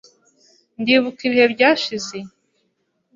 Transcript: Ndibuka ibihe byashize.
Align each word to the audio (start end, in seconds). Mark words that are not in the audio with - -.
Ndibuka 0.81 1.21
ibihe 1.27 1.45
byashize. 1.53 2.17